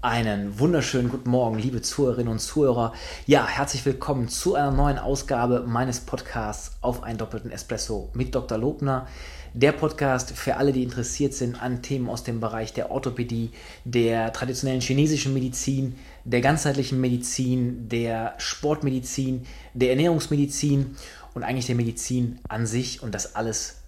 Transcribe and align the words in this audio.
Einen 0.00 0.60
wunderschönen 0.60 1.08
guten 1.08 1.28
Morgen, 1.28 1.58
liebe 1.58 1.82
Zuhörerinnen 1.82 2.30
und 2.30 2.38
Zuhörer. 2.38 2.92
Ja, 3.26 3.48
herzlich 3.48 3.84
willkommen 3.84 4.28
zu 4.28 4.54
einer 4.54 4.70
neuen 4.70 4.96
Ausgabe 4.96 5.64
meines 5.66 5.98
Podcasts 5.98 6.76
auf 6.82 7.02
einen 7.02 7.18
doppelten 7.18 7.50
Espresso 7.50 8.08
mit 8.14 8.32
Dr. 8.32 8.58
Lobner. 8.58 9.08
Der 9.54 9.72
Podcast 9.72 10.30
für 10.36 10.54
alle, 10.54 10.72
die 10.72 10.84
interessiert 10.84 11.34
sind 11.34 11.60
an 11.60 11.82
Themen 11.82 12.08
aus 12.08 12.22
dem 12.22 12.38
Bereich 12.38 12.72
der 12.72 12.92
Orthopädie, 12.92 13.50
der 13.84 14.32
traditionellen 14.32 14.82
chinesischen 14.82 15.34
Medizin, 15.34 15.96
der 16.24 16.42
ganzheitlichen 16.42 17.00
Medizin, 17.00 17.88
der 17.88 18.34
Sportmedizin, 18.38 19.46
der 19.74 19.90
Ernährungsmedizin 19.90 20.94
und 21.34 21.42
eigentlich 21.42 21.66
der 21.66 21.74
Medizin 21.74 22.38
an 22.48 22.66
sich 22.66 23.02
und 23.02 23.16
das 23.16 23.34
alles 23.34 23.82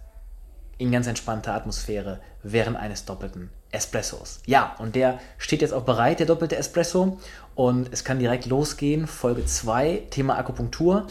in 0.77 0.91
ganz 0.91 1.07
entspannter 1.07 1.55
Atmosphäre 1.55 2.19
während 2.43 2.77
eines 2.77 3.05
doppelten 3.05 3.51
Espressos. 3.73 4.41
Ja, 4.46 4.75
und 4.79 4.95
der 4.95 5.21
steht 5.39 5.62
jetzt 5.62 5.73
auch 5.73 5.84
bereit, 5.84 6.19
der 6.19 6.27
doppelte 6.27 6.57
Espresso. 6.57 7.19
Und 7.55 7.92
es 7.92 8.05
kann 8.05 8.19
direkt 8.19 8.47
losgehen. 8.47 9.06
Folge 9.06 9.45
2, 9.45 10.05
Thema 10.11 10.38
Akupunktur. 10.38 11.06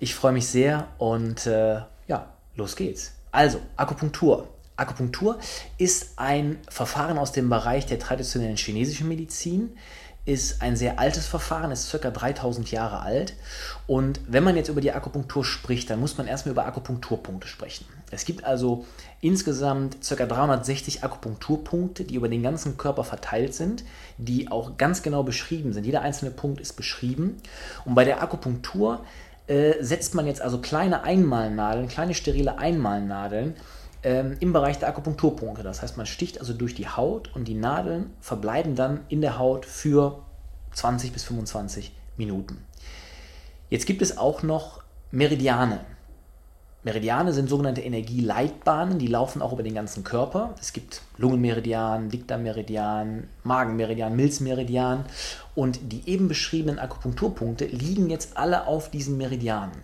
Ich 0.00 0.14
freue 0.14 0.32
mich 0.32 0.46
sehr 0.46 0.88
und 0.98 1.46
äh, 1.46 1.80
ja, 2.06 2.32
los 2.54 2.76
geht's. 2.76 3.12
Also, 3.30 3.60
Akupunktur. 3.76 4.48
Akupunktur 4.76 5.38
ist 5.76 6.12
ein 6.16 6.58
Verfahren 6.68 7.18
aus 7.18 7.32
dem 7.32 7.48
Bereich 7.48 7.86
der 7.86 7.98
traditionellen 7.98 8.56
chinesischen 8.56 9.08
Medizin 9.08 9.76
ist 10.24 10.60
ein 10.60 10.76
sehr 10.76 10.98
altes 10.98 11.26
Verfahren, 11.26 11.70
ist 11.70 11.90
ca. 11.90 12.10
3000 12.10 12.70
Jahre 12.70 13.00
alt. 13.00 13.34
Und 13.86 14.20
wenn 14.28 14.44
man 14.44 14.56
jetzt 14.56 14.68
über 14.68 14.82
die 14.82 14.92
Akupunktur 14.92 15.44
spricht, 15.44 15.88
dann 15.88 16.00
muss 16.00 16.18
man 16.18 16.26
erstmal 16.26 16.52
über 16.52 16.66
Akupunkturpunkte 16.66 17.48
sprechen. 17.48 17.86
Es 18.10 18.24
gibt 18.24 18.44
also 18.44 18.84
insgesamt 19.20 19.96
ca. 20.06 20.26
360 20.26 21.02
Akupunkturpunkte, 21.02 22.04
die 22.04 22.14
über 22.14 22.28
den 22.28 22.42
ganzen 22.42 22.76
Körper 22.76 23.04
verteilt 23.04 23.54
sind, 23.54 23.84
die 24.18 24.50
auch 24.50 24.76
ganz 24.76 25.02
genau 25.02 25.22
beschrieben 25.22 25.72
sind. 25.72 25.84
Jeder 25.84 26.02
einzelne 26.02 26.30
Punkt 26.30 26.60
ist 26.60 26.74
beschrieben. 26.74 27.40
Und 27.86 27.94
bei 27.94 28.04
der 28.04 28.22
Akupunktur 28.22 29.04
äh, 29.46 29.82
setzt 29.82 30.14
man 30.14 30.26
jetzt 30.26 30.42
also 30.42 30.58
kleine 30.58 31.04
Einmalnadeln, 31.04 31.88
kleine 31.88 32.14
sterile 32.14 32.58
Einmalnadeln 32.58 33.56
ähm, 34.02 34.36
im 34.40 34.52
Bereich 34.52 34.78
der 34.78 34.88
Akupunkturpunkte. 34.88 35.62
Das 35.62 35.82
heißt, 35.82 35.96
man 35.96 36.06
sticht 36.06 36.40
also 36.40 36.52
durch 36.52 36.74
die 36.74 36.88
Haut 36.88 37.34
und 37.34 37.48
die 37.48 37.54
Nadeln 37.54 38.10
verbleiben 38.20 38.74
dann 38.74 39.00
in 39.08 39.20
der 39.20 39.38
Haut 39.38 39.66
für 39.66 40.22
20 40.72 41.12
bis 41.12 41.24
25 41.24 41.92
Minuten. 42.16 42.64
Jetzt 43.70 43.86
gibt 43.86 44.02
es 44.02 44.16
auch 44.16 44.42
noch 44.42 44.82
Meridiane. 45.10 45.80
Meridiane 46.84 47.32
sind 47.32 47.50
sogenannte 47.50 47.80
Energieleitbahnen, 47.80 48.98
die 48.98 49.08
laufen 49.08 49.42
auch 49.42 49.52
über 49.52 49.64
den 49.64 49.74
ganzen 49.74 50.04
Körper. 50.04 50.54
Es 50.60 50.72
gibt 50.72 51.02
Lungenmeridian, 51.16 52.08
Dickdarmmeridian, 52.08 53.28
Magenmeridian, 53.42 54.14
Milzmeridian 54.14 55.04
und 55.54 55.92
die 55.92 56.08
eben 56.08 56.28
beschriebenen 56.28 56.78
Akupunkturpunkte 56.78 57.66
liegen 57.66 58.08
jetzt 58.08 58.36
alle 58.36 58.66
auf 58.66 58.90
diesen 58.90 59.18
Meridianen. 59.18 59.76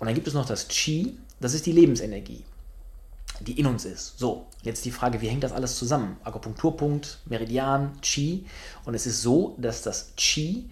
Und 0.00 0.06
dann 0.06 0.14
gibt 0.14 0.26
es 0.26 0.34
noch 0.34 0.44
das 0.44 0.66
Qi, 0.66 1.16
das 1.40 1.54
ist 1.54 1.66
die 1.66 1.72
Lebensenergie 1.72 2.44
die 3.42 3.58
in 3.58 3.66
uns 3.66 3.84
ist. 3.84 4.18
So, 4.18 4.46
jetzt 4.62 4.84
die 4.84 4.90
Frage, 4.90 5.20
wie 5.20 5.28
hängt 5.28 5.44
das 5.44 5.52
alles 5.52 5.76
zusammen? 5.76 6.16
Akupunkturpunkt, 6.24 7.18
Meridian, 7.26 7.92
Qi. 8.00 8.46
Und 8.84 8.94
es 8.94 9.06
ist 9.06 9.22
so, 9.22 9.54
dass 9.58 9.82
das 9.82 10.12
Qi 10.16 10.70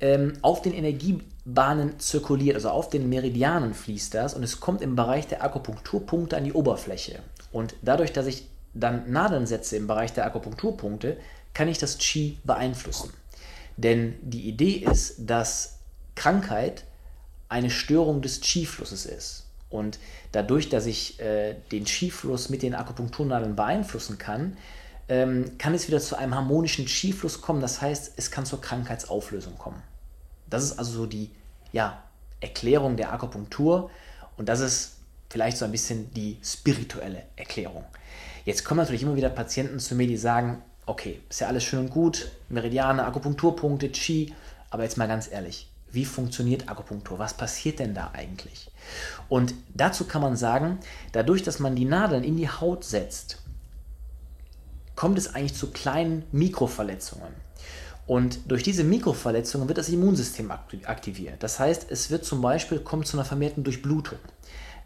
ähm, 0.00 0.34
auf 0.42 0.62
den 0.62 0.72
Energiebahnen 0.72 1.98
zirkuliert, 1.98 2.56
also 2.56 2.70
auf 2.70 2.88
den 2.88 3.08
Meridianen 3.08 3.74
fließt 3.74 4.14
das 4.14 4.34
und 4.34 4.42
es 4.42 4.60
kommt 4.60 4.82
im 4.82 4.96
Bereich 4.96 5.26
der 5.26 5.44
Akupunkturpunkte 5.44 6.36
an 6.36 6.44
die 6.44 6.52
Oberfläche. 6.52 7.20
Und 7.52 7.74
dadurch, 7.82 8.12
dass 8.12 8.26
ich 8.26 8.46
dann 8.72 9.10
Nadeln 9.10 9.46
setze 9.46 9.76
im 9.76 9.86
Bereich 9.86 10.12
der 10.12 10.24
Akupunkturpunkte, 10.26 11.16
kann 11.54 11.68
ich 11.68 11.78
das 11.78 11.98
Qi 11.98 12.38
beeinflussen. 12.44 13.12
Denn 13.76 14.14
die 14.22 14.48
Idee 14.48 14.84
ist, 14.90 15.16
dass 15.18 15.78
Krankheit 16.14 16.84
eine 17.48 17.70
Störung 17.70 18.22
des 18.22 18.40
Qi-Flusses 18.40 19.06
ist. 19.06 19.46
Und 19.70 19.98
dadurch, 20.32 20.68
dass 20.68 20.86
ich 20.86 21.20
äh, 21.20 21.54
den 21.70 21.86
Skifluss 21.86 22.50
mit 22.50 22.62
den 22.62 22.74
Akupunkturnadeln 22.74 23.54
beeinflussen 23.54 24.18
kann, 24.18 24.56
ähm, 25.08 25.58
kann 25.58 25.74
es 25.74 25.88
wieder 25.88 26.00
zu 26.00 26.16
einem 26.16 26.34
harmonischen 26.34 26.86
Skifluss 26.88 27.40
kommen. 27.40 27.60
Das 27.60 27.80
heißt, 27.80 28.14
es 28.16 28.30
kann 28.30 28.46
zur 28.46 28.60
Krankheitsauflösung 28.60 29.56
kommen. 29.58 29.82
Das 30.48 30.64
ist 30.64 30.78
also 30.78 30.92
so 30.92 31.06
die 31.06 31.30
ja, 31.72 32.02
Erklärung 32.40 32.96
der 32.96 33.12
Akupunktur 33.12 33.90
und 34.36 34.48
das 34.48 34.60
ist 34.60 34.96
vielleicht 35.28 35.56
so 35.56 35.64
ein 35.64 35.72
bisschen 35.72 36.12
die 36.14 36.38
spirituelle 36.42 37.24
Erklärung. 37.36 37.84
Jetzt 38.44 38.64
kommen 38.64 38.78
natürlich 38.78 39.02
immer 39.02 39.16
wieder 39.16 39.28
Patienten 39.28 39.78
zu 39.78 39.94
mir, 39.94 40.06
die 40.06 40.16
sagen, 40.16 40.62
okay, 40.86 41.20
ist 41.28 41.40
ja 41.40 41.46
alles 41.46 41.62
schön 41.62 41.78
und 41.78 41.90
gut, 41.90 42.32
Meridiane, 42.48 43.04
Akupunkturpunkte, 43.04 43.90
Qi, 43.90 44.34
aber 44.70 44.82
jetzt 44.82 44.96
mal 44.96 45.06
ganz 45.06 45.30
ehrlich, 45.30 45.68
wie 45.92 46.04
funktioniert 46.04 46.68
Akupunktur? 46.68 47.18
Was 47.18 47.34
passiert 47.34 47.78
denn 47.78 47.94
da 47.94 48.10
eigentlich? 48.12 48.70
Und 49.28 49.54
dazu 49.74 50.04
kann 50.04 50.22
man 50.22 50.36
sagen, 50.36 50.78
dadurch, 51.12 51.42
dass 51.42 51.58
man 51.58 51.76
die 51.76 51.84
Nadeln 51.84 52.24
in 52.24 52.36
die 52.36 52.48
Haut 52.48 52.84
setzt, 52.84 53.42
kommt 54.96 55.18
es 55.18 55.34
eigentlich 55.34 55.54
zu 55.54 55.70
kleinen 55.70 56.24
Mikroverletzungen. 56.32 57.32
Und 58.06 58.50
durch 58.50 58.62
diese 58.62 58.82
Mikroverletzungen 58.82 59.68
wird 59.68 59.78
das 59.78 59.88
Immunsystem 59.88 60.50
aktiviert. 60.50 61.42
Das 61.42 61.60
heißt, 61.60 61.90
es 61.90 62.10
wird 62.10 62.24
zum 62.24 62.42
Beispiel 62.42 62.80
kommt 62.80 63.06
zu 63.06 63.16
einer 63.16 63.24
vermehrten 63.24 63.62
Durchblutung. 63.62 64.18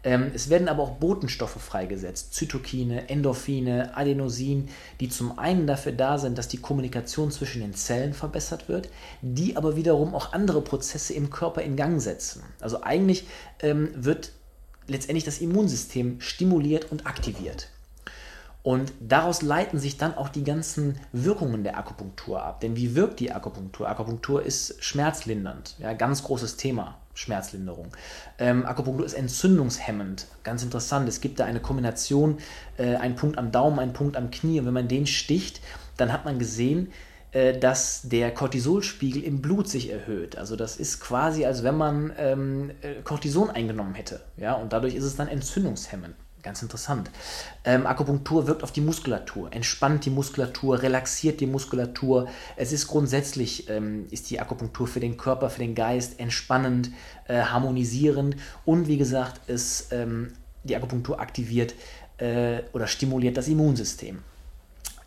Ähm, 0.05 0.31
es 0.35 0.49
werden 0.49 0.69
aber 0.69 0.83
auch 0.83 0.91
Botenstoffe 0.91 1.59
freigesetzt, 1.59 2.35
Zytokine, 2.35 3.09
Endorphine, 3.09 3.97
Adenosin, 3.97 4.69
die 4.99 5.09
zum 5.09 5.37
einen 5.39 5.65
dafür 5.65 5.91
da 5.91 6.19
sind, 6.19 6.37
dass 6.37 6.47
die 6.47 6.59
Kommunikation 6.59 7.31
zwischen 7.31 7.61
den 7.61 7.73
Zellen 7.73 8.13
verbessert 8.13 8.69
wird, 8.69 8.89
die 9.21 9.57
aber 9.57 9.75
wiederum 9.75 10.13
auch 10.13 10.31
andere 10.31 10.61
Prozesse 10.61 11.13
im 11.13 11.31
Körper 11.31 11.63
in 11.63 11.75
Gang 11.75 11.99
setzen. 11.99 12.43
Also 12.61 12.83
eigentlich 12.83 13.25
ähm, 13.61 13.89
wird 13.95 14.31
letztendlich 14.87 15.23
das 15.23 15.39
Immunsystem 15.39 16.21
stimuliert 16.21 16.91
und 16.91 17.07
aktiviert. 17.07 17.69
Und 18.61 18.93
daraus 18.99 19.41
leiten 19.41 19.79
sich 19.79 19.97
dann 19.97 20.15
auch 20.15 20.29
die 20.29 20.43
ganzen 20.43 20.99
Wirkungen 21.11 21.63
der 21.63 21.77
Akupunktur 21.77 22.43
ab. 22.43 22.61
Denn 22.61 22.75
wie 22.75 22.95
wirkt 22.95 23.19
die 23.19 23.31
Akupunktur? 23.31 23.87
Akupunktur 23.87 24.43
ist 24.43 24.83
schmerzlindernd, 24.83 25.75
ja, 25.79 25.93
ganz 25.93 26.23
großes 26.23 26.57
Thema. 26.57 26.97
Schmerzlinderung. 27.15 27.87
Ähm, 28.37 28.65
Akupunktur 28.65 29.05
ist 29.05 29.13
entzündungshemmend. 29.13 30.27
Ganz 30.43 30.61
interessant. 30.61 31.09
Es 31.09 31.21
gibt 31.21 31.39
da 31.39 31.45
eine 31.45 31.59
Kombination, 31.59 32.37
äh, 32.77 32.95
ein 32.95 33.15
Punkt 33.15 33.37
am 33.37 33.51
Daumen, 33.51 33.79
ein 33.79 33.93
Punkt 33.93 34.15
am 34.15 34.29
Knie. 34.29 34.59
Und 34.59 34.67
wenn 34.67 34.73
man 34.73 34.87
den 34.87 35.07
sticht, 35.07 35.61
dann 35.97 36.13
hat 36.13 36.25
man 36.25 36.37
gesehen, 36.37 36.91
äh, 37.31 37.57
dass 37.57 38.03
der 38.03 38.33
Cortisolspiegel 38.33 39.23
im 39.23 39.41
Blut 39.41 39.67
sich 39.67 39.91
erhöht. 39.91 40.37
Also 40.37 40.55
das 40.55 40.77
ist 40.77 40.99
quasi, 40.99 41.45
als 41.45 41.63
wenn 41.63 41.75
man 41.75 42.13
ähm, 42.17 42.71
äh, 42.81 43.01
Cortison 43.03 43.49
eingenommen 43.49 43.95
hätte. 43.95 44.21
Ja? 44.37 44.53
Und 44.53 44.73
dadurch 44.73 44.93
ist 44.93 45.05
es 45.05 45.15
dann 45.15 45.27
entzündungshemmend. 45.27 46.15
Ganz 46.45 46.61
interessant. 46.61 47.09
Ähm, 47.63 47.87
Akupunktur 47.87 48.45
wirkt 48.45 48.61
auf 48.61 48.71
die 48.71 48.81
Muskulatur, 48.81 49.51
entspannt 49.51 50.05
die 50.05 50.11
Muskulatur, 50.11 50.79
relaxiert 50.79 51.41
die 51.41 51.47
Muskulatur. 51.47 52.27
Es 52.55 52.71
ist 52.71 52.85
grundsätzlich, 52.87 53.67
ähm, 53.67 54.05
ist 54.11 54.29
die 54.29 54.39
Akupunktur 54.39 54.85
für 54.85 54.99
den 54.99 55.17
Körper, 55.17 55.49
für 55.49 55.61
den 55.61 55.73
Geist 55.73 56.19
entspannend, 56.19 56.91
äh, 57.27 57.41
harmonisierend 57.41 58.35
und 58.63 58.87
wie 58.87 58.97
gesagt, 58.97 59.49
ist, 59.49 59.91
ähm, 59.91 60.33
die 60.63 60.75
Akupunktur 60.75 61.19
aktiviert 61.19 61.73
äh, 62.19 62.59
oder 62.73 62.85
stimuliert 62.85 63.37
das 63.37 63.47
Immunsystem. 63.47 64.19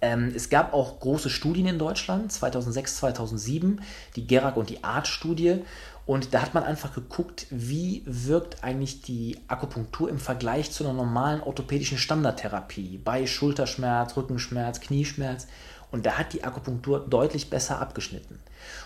Ähm, 0.00 0.32
es 0.34 0.48
gab 0.48 0.74
auch 0.74 0.98
große 0.98 1.30
Studien 1.30 1.66
in 1.66 1.78
Deutschland, 1.78 2.32
2006, 2.32 2.96
2007, 2.96 3.80
die 4.16 4.26
Gerak 4.26 4.56
und 4.56 4.70
die 4.70 4.82
Art-Studie. 4.82 5.60
Und 6.08 6.32
da 6.32 6.40
hat 6.40 6.54
man 6.54 6.64
einfach 6.64 6.94
geguckt, 6.94 7.46
wie 7.50 8.02
wirkt 8.06 8.64
eigentlich 8.64 9.02
die 9.02 9.36
Akupunktur 9.46 10.08
im 10.08 10.18
Vergleich 10.18 10.72
zu 10.72 10.82
einer 10.82 10.94
normalen 10.94 11.42
orthopädischen 11.42 11.98
Standardtherapie 11.98 12.96
bei 12.96 13.26
Schulterschmerz, 13.26 14.16
Rückenschmerz, 14.16 14.80
Knieschmerz. 14.80 15.48
Und 15.90 16.06
da 16.06 16.12
hat 16.12 16.32
die 16.32 16.44
Akupunktur 16.44 17.00
deutlich 17.00 17.50
besser 17.50 17.78
abgeschnitten. 17.78 18.40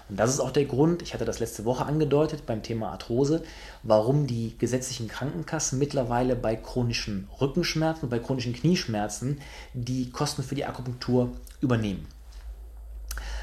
Und 0.08 0.18
das 0.18 0.30
ist 0.30 0.40
auch 0.40 0.50
der 0.50 0.64
Grund, 0.64 1.00
ich 1.02 1.14
hatte 1.14 1.24
das 1.24 1.38
letzte 1.38 1.64
Woche 1.64 1.86
angedeutet 1.86 2.44
beim 2.44 2.64
Thema 2.64 2.90
Arthrose, 2.90 3.44
warum 3.84 4.26
die 4.26 4.58
gesetzlichen 4.58 5.06
Krankenkassen 5.06 5.78
mittlerweile 5.78 6.34
bei 6.34 6.56
chronischen 6.56 7.28
Rückenschmerzen 7.40 8.02
und 8.02 8.10
bei 8.10 8.18
chronischen 8.18 8.52
Knieschmerzen 8.52 9.40
die 9.74 10.10
Kosten 10.10 10.42
für 10.42 10.56
die 10.56 10.64
Akupunktur 10.64 11.30
übernehmen. 11.60 12.08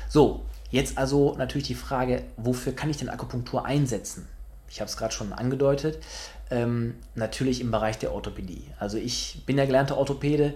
So, 0.09 0.41
jetzt 0.69 0.97
also 0.97 1.35
natürlich 1.37 1.67
die 1.67 1.75
Frage, 1.75 2.23
wofür 2.37 2.73
kann 2.73 2.89
ich 2.89 2.97
denn 2.97 3.09
Akupunktur 3.09 3.65
einsetzen? 3.65 4.27
Ich 4.69 4.79
habe 4.81 4.89
es 4.89 4.97
gerade 4.97 5.13
schon 5.13 5.33
angedeutet. 5.33 6.03
Ähm, 6.51 6.95
natürlich 7.15 7.61
im 7.61 7.71
Bereich 7.71 7.97
der 7.97 8.13
Orthopädie. 8.13 8.63
Also 8.79 8.97
ich 8.97 9.43
bin 9.45 9.57
ja 9.57 9.65
gelernter 9.65 9.97
Orthopäde 9.97 10.53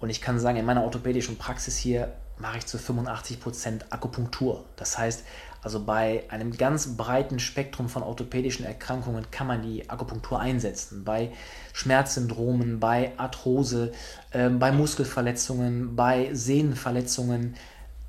und 0.00 0.10
ich 0.10 0.20
kann 0.20 0.38
sagen, 0.38 0.56
in 0.56 0.64
meiner 0.64 0.84
orthopädischen 0.84 1.36
Praxis 1.36 1.76
hier 1.76 2.12
mache 2.38 2.58
ich 2.58 2.66
zu 2.66 2.78
85% 2.78 3.90
Akupunktur. 3.90 4.64
Das 4.76 4.98
heißt, 4.98 5.24
also 5.62 5.84
bei 5.84 6.24
einem 6.28 6.56
ganz 6.56 6.96
breiten 6.96 7.38
Spektrum 7.38 7.88
von 7.88 8.02
orthopädischen 8.02 8.64
Erkrankungen 8.64 9.30
kann 9.30 9.46
man 9.46 9.62
die 9.62 9.88
Akupunktur 9.90 10.38
einsetzen. 10.38 11.04
Bei 11.04 11.32
Schmerzsyndromen, 11.72 12.78
bei 12.78 13.12
Arthrose, 13.16 13.92
äh, 14.30 14.48
bei 14.48 14.70
Muskelverletzungen, 14.70 15.96
bei 15.96 16.28
Sehnenverletzungen, 16.32 17.56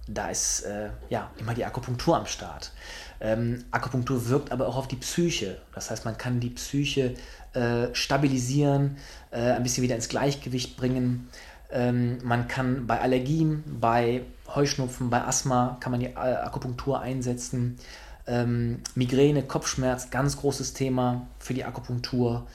da 0.08 0.30
ist 0.30 0.62
äh, 0.62 0.90
ja 1.10 1.32
immer 1.38 1.54
die 1.54 1.66
Akupunktur 1.66 2.18
am 2.18 2.26
Start. 2.26 2.72
Ähm, 3.20 3.66
Akupunktur 3.72 4.30
wirkt 4.30 4.52
aber 4.52 4.68
auch 4.68 4.78
auf 4.78 4.88
die 4.88 4.96
Psyche. 4.96 5.60
Das 5.74 5.90
heißt, 5.90 6.06
man 6.06 6.18
kann 6.18 6.40
die 6.40 6.52
Psyche 6.52 7.16
äh, 7.54 7.94
stabilisieren, 7.94 8.98
äh, 9.32 9.52
ein 9.52 9.64
bisschen 9.64 9.84
wieder 9.84 9.96
ins 9.96 10.10
Gleichgewicht 10.10 10.78
bringen. 10.78 11.30
Ähm, 11.72 12.20
man 12.24 12.48
kann 12.48 12.88
bei 12.88 13.02
Allergien, 13.02 13.64
bei 13.80 14.24
Heuschnupfen, 14.54 15.10
bei 15.10 15.22
Asthma 15.24 15.78
kann 15.80 15.92
man 15.92 16.00
die 16.00 16.08
äh, 16.08 16.16
Akupunktur 16.16 17.00
einsetzen. 17.00 17.78
Ähm, 18.26 18.82
Migräne, 18.96 19.44
Kopfschmerz, 19.44 20.10
ganz 20.10 20.38
großes 20.38 20.74
Thema 20.74 21.28
für 21.40 21.54
die 21.54 21.64
Akupunktur. 21.64 22.48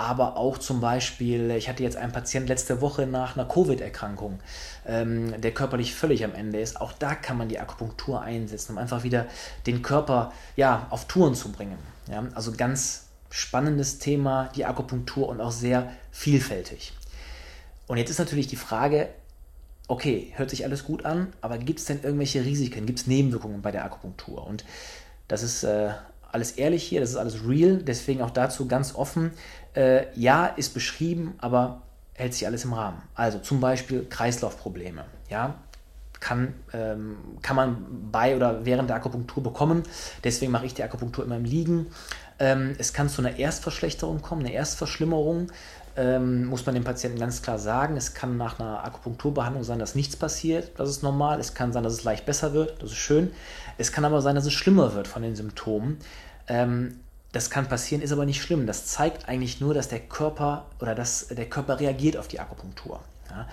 Aber 0.00 0.38
auch 0.38 0.56
zum 0.56 0.80
Beispiel, 0.80 1.50
ich 1.50 1.68
hatte 1.68 1.82
jetzt 1.82 1.98
einen 1.98 2.10
Patient 2.10 2.48
letzte 2.48 2.80
Woche 2.80 3.06
nach 3.06 3.36
einer 3.36 3.46
Covid-Erkrankung, 3.46 4.40
ähm, 4.86 5.38
der 5.42 5.52
körperlich 5.52 5.94
völlig 5.94 6.24
am 6.24 6.34
Ende 6.34 6.58
ist. 6.58 6.80
Auch 6.80 6.94
da 6.94 7.14
kann 7.14 7.36
man 7.36 7.50
die 7.50 7.60
Akupunktur 7.60 8.22
einsetzen, 8.22 8.72
um 8.72 8.78
einfach 8.78 9.02
wieder 9.02 9.26
den 9.66 9.82
Körper 9.82 10.32
ja, 10.56 10.86
auf 10.88 11.06
Touren 11.06 11.34
zu 11.34 11.52
bringen. 11.52 11.76
Ja? 12.10 12.26
Also 12.34 12.52
ganz 12.52 13.08
spannendes 13.28 13.98
Thema, 13.98 14.48
die 14.56 14.64
Akupunktur 14.64 15.28
und 15.28 15.42
auch 15.42 15.52
sehr 15.52 15.92
vielfältig. 16.10 16.94
Und 17.86 17.98
jetzt 17.98 18.08
ist 18.08 18.20
natürlich 18.20 18.46
die 18.46 18.56
Frage, 18.56 19.10
okay, 19.86 20.32
hört 20.34 20.48
sich 20.48 20.64
alles 20.64 20.82
gut 20.82 21.04
an, 21.04 21.34
aber 21.42 21.58
gibt 21.58 21.78
es 21.78 21.84
denn 21.84 22.02
irgendwelche 22.02 22.42
Risiken, 22.42 22.86
gibt 22.86 23.00
es 23.00 23.06
Nebenwirkungen 23.06 23.60
bei 23.60 23.70
der 23.70 23.84
Akupunktur? 23.84 24.46
Und 24.46 24.64
das 25.28 25.42
ist 25.42 25.62
äh, 25.62 25.90
alles 26.32 26.52
ehrlich 26.52 26.82
hier, 26.82 27.00
das 27.00 27.10
ist 27.10 27.16
alles 27.16 27.46
real, 27.46 27.78
deswegen 27.78 28.22
auch 28.22 28.30
dazu 28.30 28.66
ganz 28.66 28.94
offen. 28.94 29.32
Äh, 29.74 30.06
ja, 30.18 30.46
ist 30.46 30.74
beschrieben, 30.74 31.34
aber 31.38 31.82
hält 32.14 32.34
sich 32.34 32.46
alles 32.46 32.64
im 32.64 32.72
Rahmen. 32.72 33.02
Also 33.14 33.38
zum 33.38 33.60
Beispiel 33.60 34.06
Kreislaufprobleme. 34.08 35.04
Ja, 35.28 35.54
kann, 36.20 36.54
ähm, 36.72 37.16
kann 37.42 37.56
man 37.56 38.10
bei 38.12 38.36
oder 38.36 38.64
während 38.64 38.90
der 38.90 38.96
Akupunktur 38.96 39.42
bekommen. 39.42 39.82
Deswegen 40.22 40.52
mache 40.52 40.66
ich 40.66 40.74
die 40.74 40.82
Akupunktur 40.82 41.24
immer 41.24 41.36
im 41.36 41.44
Liegen. 41.44 41.86
Ähm, 42.38 42.74
es 42.78 42.92
kann 42.92 43.08
zu 43.08 43.22
einer 43.22 43.38
Erstverschlechterung 43.38 44.22
kommen, 44.22 44.44
eine 44.44 44.52
Erstverschlimmerung 44.52 45.50
ähm, 45.96 46.46
muss 46.46 46.66
man 46.66 46.74
dem 46.74 46.84
Patienten 46.84 47.18
ganz 47.18 47.42
klar 47.42 47.58
sagen. 47.58 47.96
Es 47.96 48.14
kann 48.14 48.36
nach 48.36 48.58
einer 48.58 48.84
Akupunkturbehandlung 48.84 49.64
sein, 49.64 49.78
dass 49.78 49.94
nichts 49.94 50.16
passiert, 50.16 50.72
das 50.78 50.88
ist 50.88 51.02
normal. 51.02 51.40
Es 51.40 51.54
kann 51.54 51.72
sein, 51.72 51.82
dass 51.82 51.92
es 51.92 52.04
leicht 52.04 52.26
besser 52.26 52.52
wird, 52.52 52.82
das 52.82 52.90
ist 52.90 52.98
schön. 52.98 53.32
Es 53.78 53.92
kann 53.92 54.04
aber 54.04 54.22
sein, 54.22 54.34
dass 54.34 54.46
es 54.46 54.52
schlimmer 54.52 54.94
wird 54.94 55.08
von 55.08 55.22
den 55.22 55.36
Symptomen. 55.36 55.98
Ähm, 56.48 57.00
das 57.32 57.48
kann 57.50 57.68
passieren, 57.68 58.02
ist 58.02 58.12
aber 58.12 58.26
nicht 58.26 58.42
schlimm. 58.42 58.66
Das 58.66 58.86
zeigt 58.86 59.28
eigentlich 59.28 59.60
nur, 59.60 59.72
dass 59.72 59.88
der 59.88 60.00
Körper 60.00 60.66
oder 60.80 60.94
dass 60.94 61.28
der 61.28 61.48
Körper 61.48 61.78
reagiert 61.78 62.16
auf 62.16 62.26
die 62.26 62.40
Akupunktur. 62.40 63.00
Ja. 63.30 63.46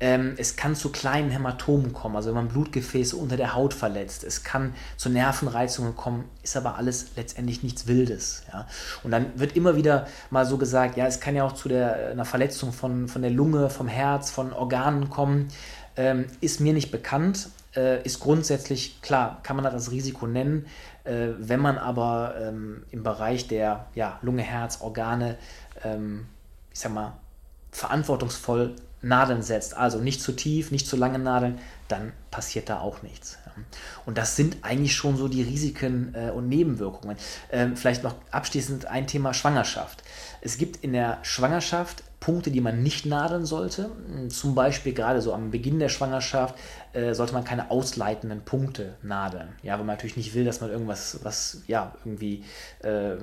Ähm, 0.00 0.34
es 0.36 0.56
kann 0.56 0.74
zu 0.74 0.90
kleinen 0.90 1.30
Hämatomen 1.30 1.92
kommen, 1.92 2.16
also 2.16 2.28
wenn 2.28 2.34
man 2.34 2.48
Blutgefäße 2.48 3.16
unter 3.16 3.36
der 3.36 3.54
Haut 3.54 3.74
verletzt. 3.74 4.24
Es 4.24 4.44
kann 4.44 4.74
zu 4.96 5.08
Nervenreizungen 5.08 5.96
kommen, 5.96 6.24
ist 6.42 6.56
aber 6.56 6.76
alles 6.76 7.16
letztendlich 7.16 7.62
nichts 7.62 7.86
Wildes. 7.86 8.42
Ja. 8.52 8.66
Und 9.02 9.10
dann 9.10 9.26
wird 9.36 9.56
immer 9.56 9.76
wieder 9.76 10.06
mal 10.30 10.44
so 10.44 10.58
gesagt, 10.58 10.96
ja, 10.96 11.06
es 11.06 11.20
kann 11.20 11.34
ja 11.34 11.44
auch 11.44 11.52
zu 11.52 11.68
der, 11.68 12.10
einer 12.10 12.24
Verletzung 12.24 12.72
von, 12.72 13.08
von 13.08 13.22
der 13.22 13.30
Lunge, 13.30 13.70
vom 13.70 13.88
Herz, 13.88 14.30
von 14.30 14.52
Organen 14.52 15.08
kommen. 15.10 15.48
Ähm, 15.96 16.26
ist 16.40 16.60
mir 16.60 16.72
nicht 16.72 16.90
bekannt, 16.90 17.48
äh, 17.76 18.02
ist 18.02 18.20
grundsätzlich 18.20 19.02
klar, 19.02 19.40
kann 19.42 19.56
man 19.56 19.64
das 19.64 19.90
Risiko 19.90 20.26
nennen. 20.26 20.66
Äh, 21.04 21.28
wenn 21.38 21.60
man 21.60 21.78
aber 21.78 22.34
ähm, 22.40 22.84
im 22.90 23.02
Bereich 23.02 23.48
der 23.48 23.86
ja, 23.94 24.18
Lunge, 24.22 24.42
Herz, 24.42 24.80
Organe, 24.80 25.36
ähm, 25.84 26.26
ich 26.72 26.80
sag 26.80 26.92
mal, 26.92 27.14
verantwortungsvoll 27.72 28.76
Nadeln 29.02 29.42
setzt, 29.42 29.76
also 29.76 29.98
nicht 29.98 30.22
zu 30.22 30.32
tief, 30.32 30.70
nicht 30.70 30.86
zu 30.86 30.96
lange 30.96 31.18
Nadeln, 31.18 31.58
dann 31.88 32.12
passiert 32.30 32.68
da 32.68 32.80
auch 32.80 33.02
nichts. 33.02 33.38
Und 34.06 34.18
das 34.18 34.36
sind 34.36 34.58
eigentlich 34.62 34.94
schon 34.94 35.16
so 35.16 35.28
die 35.28 35.42
Risiken 35.42 36.14
äh, 36.14 36.30
und 36.30 36.48
Nebenwirkungen. 36.48 37.16
Ähm, 37.50 37.76
vielleicht 37.76 38.02
noch 38.02 38.14
abschließend 38.30 38.86
ein 38.86 39.06
Thema 39.06 39.34
Schwangerschaft. 39.34 40.02
Es 40.40 40.56
gibt 40.56 40.82
in 40.82 40.92
der 40.92 41.18
Schwangerschaft 41.22 42.02
Punkte, 42.18 42.52
die 42.52 42.60
man 42.60 42.84
nicht 42.84 43.04
nadeln 43.04 43.44
sollte. 43.44 43.90
Zum 44.28 44.54
Beispiel 44.54 44.94
gerade 44.94 45.20
so 45.20 45.34
am 45.34 45.50
Beginn 45.50 45.80
der 45.80 45.88
Schwangerschaft 45.88 46.54
äh, 46.92 47.14
sollte 47.14 47.34
man 47.34 47.44
keine 47.44 47.70
ausleitenden 47.70 48.42
Punkte 48.42 48.94
nadeln. 49.02 49.48
Ja, 49.62 49.72
weil 49.72 49.84
man 49.84 49.96
natürlich 49.96 50.16
nicht 50.16 50.34
will, 50.34 50.44
dass 50.44 50.60
man 50.60 50.70
irgendwas, 50.70 51.18
was 51.24 51.62
ja 51.66 51.92
irgendwie 52.04 52.44
äh, 52.84 53.14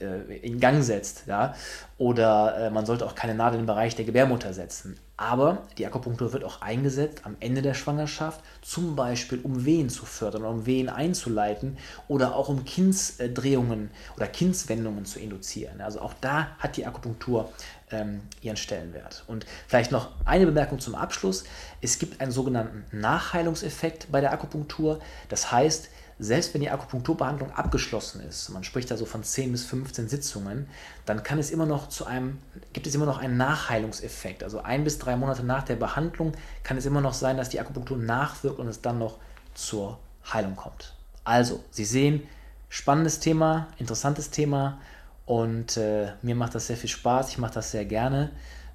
äh, 0.00 0.38
in 0.42 0.60
Gang 0.60 0.82
setzt. 0.82 1.26
Ja? 1.26 1.54
Oder 1.98 2.70
man 2.70 2.86
sollte 2.86 3.04
auch 3.04 3.14
keine 3.14 3.34
Nadel 3.34 3.60
im 3.60 3.66
Bereich 3.66 3.96
der 3.96 4.06
Gebärmutter 4.06 4.54
setzen. 4.54 4.98
Aber 5.18 5.64
die 5.76 5.84
Akupunktur 5.84 6.32
wird 6.32 6.44
auch 6.44 6.62
eingesetzt 6.62 7.22
am 7.24 7.36
Ende 7.40 7.60
der 7.60 7.74
Schwangerschaft, 7.74 8.40
zum 8.62 8.94
Beispiel 8.94 9.40
um 9.42 9.64
Wehen 9.64 9.90
zu 9.90 10.06
fördern, 10.06 10.44
um 10.44 10.64
Wehen 10.64 10.88
einzuleiten 10.88 11.76
oder 12.06 12.36
auch 12.36 12.48
um 12.48 12.64
Kindsdrehungen 12.64 13.90
oder 14.16 14.28
Kindswendungen 14.28 15.04
zu 15.04 15.18
induzieren. 15.18 15.80
Also 15.80 16.00
auch 16.00 16.14
da 16.20 16.56
hat 16.60 16.76
die 16.76 16.86
Akupunktur 16.86 17.50
ähm, 17.90 18.20
ihren 18.42 18.56
Stellenwert. 18.56 19.24
Und 19.26 19.44
vielleicht 19.66 19.90
noch 19.90 20.10
eine 20.24 20.46
Bemerkung 20.46 20.78
zum 20.78 20.94
Abschluss. 20.94 21.42
Es 21.80 21.98
gibt 21.98 22.20
einen 22.20 22.30
sogenannten 22.30 22.84
Nachheilungseffekt 22.92 24.12
bei 24.12 24.20
der 24.20 24.32
Akupunktur. 24.32 25.00
Das 25.28 25.50
heißt, 25.50 25.88
selbst 26.18 26.52
wenn 26.52 26.60
die 26.60 26.70
Akupunkturbehandlung 26.70 27.52
abgeschlossen 27.52 28.20
ist, 28.20 28.48
man 28.48 28.64
spricht 28.64 28.90
da 28.90 28.96
so 28.96 29.06
von 29.06 29.22
10 29.22 29.52
bis 29.52 29.64
15 29.64 30.08
Sitzungen, 30.08 30.68
dann 31.06 31.22
kann 31.22 31.38
es 31.38 31.50
immer 31.50 31.66
noch 31.66 31.88
zu 31.88 32.06
einem, 32.06 32.38
gibt 32.72 32.86
es 32.86 32.94
immer 32.94 33.06
noch 33.06 33.18
einen 33.18 33.36
Nachheilungseffekt. 33.36 34.42
Also 34.42 34.60
ein 34.60 34.84
bis 34.84 34.98
drei 34.98 35.16
Monate 35.16 35.44
nach 35.44 35.62
der 35.62 35.76
Behandlung 35.76 36.32
kann 36.64 36.76
es 36.76 36.86
immer 36.86 37.00
noch 37.00 37.14
sein, 37.14 37.36
dass 37.36 37.48
die 37.48 37.60
Akupunktur 37.60 37.96
nachwirkt 37.98 38.58
und 38.58 38.68
es 38.68 38.80
dann 38.80 38.98
noch 38.98 39.18
zur 39.54 39.98
Heilung 40.32 40.56
kommt. 40.56 40.94
Also, 41.24 41.62
Sie 41.70 41.84
sehen, 41.84 42.22
spannendes 42.68 43.20
Thema, 43.20 43.68
interessantes 43.78 44.30
Thema 44.30 44.80
und 45.24 45.76
äh, 45.76 46.12
mir 46.22 46.34
macht 46.34 46.54
das 46.54 46.66
sehr 46.66 46.76
viel 46.76 46.90
Spaß, 46.90 47.30
ich 47.30 47.38
mache 47.38 47.54
das 47.54 47.70
sehr 47.70 47.84
gerne. 47.84 48.30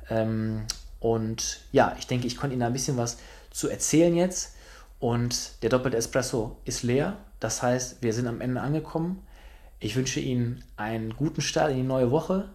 Ähm, 0.10 0.66
und 1.00 1.62
ja, 1.72 1.96
ich 2.00 2.08
denke, 2.08 2.28
ich 2.28 2.38
konnte 2.38 2.54
Ihnen 2.54 2.62
da 2.62 2.68
ein 2.68 2.74
bisschen 2.74 2.96
was 2.96 3.18
zu 3.52 3.70
erzählen 3.70 4.16
jetzt. 4.16 4.56
Und 5.00 5.62
der 5.62 5.70
doppelte 5.70 5.98
Espresso 5.98 6.56
ist 6.64 6.84
leer. 6.84 7.18
Das 7.44 7.62
heißt, 7.62 7.98
wir 8.02 8.14
sind 8.14 8.28
am 8.28 8.40
Ende 8.40 8.62
angekommen. 8.62 9.22
Ich 9.82 9.98
wünsche 9.98 10.22
Ihnen 10.22 10.64
einen 10.78 11.14
guten 11.18 11.42
Start 11.42 11.72
in 11.72 11.76
die 11.76 11.84
neue 11.84 12.10
Woche. 12.10 12.48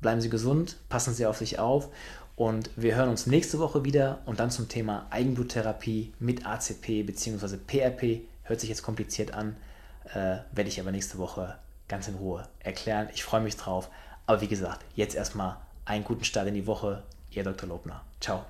Bleiben 0.00 0.20
Sie 0.20 0.30
gesund, 0.30 0.76
passen 0.88 1.12
Sie 1.12 1.26
auf 1.26 1.38
sich 1.38 1.58
auf 1.58 1.88
und 2.36 2.70
wir 2.76 2.94
hören 2.94 3.08
uns 3.08 3.26
nächste 3.26 3.58
Woche 3.58 3.84
wieder 3.84 4.20
und 4.26 4.38
dann 4.38 4.52
zum 4.52 4.68
Thema 4.68 5.08
Eigenbluttherapie 5.10 6.12
mit 6.20 6.46
ACP 6.46 7.02
bzw. 7.02 7.56
PRP. 7.56 8.20
Hört 8.44 8.60
sich 8.60 8.68
jetzt 8.68 8.84
kompliziert 8.84 9.34
an, 9.34 9.56
äh, 10.14 10.36
werde 10.52 10.68
ich 10.68 10.80
aber 10.80 10.92
nächste 10.92 11.18
Woche 11.18 11.58
ganz 11.88 12.06
in 12.06 12.14
Ruhe 12.14 12.46
erklären. 12.60 13.08
Ich 13.12 13.24
freue 13.24 13.40
mich 13.40 13.56
drauf. 13.56 13.90
Aber 14.26 14.40
wie 14.40 14.46
gesagt, 14.46 14.84
jetzt 14.94 15.16
erstmal 15.16 15.56
einen 15.84 16.04
guten 16.04 16.22
Start 16.22 16.46
in 16.46 16.54
die 16.54 16.68
Woche. 16.68 17.02
Ihr 17.32 17.42
Dr. 17.42 17.68
Lobner. 17.68 18.04
Ciao. 18.20 18.44